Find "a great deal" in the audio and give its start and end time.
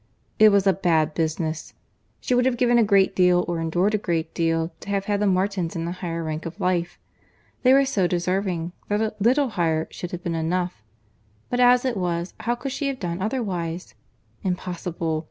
2.79-3.45, 3.93-4.71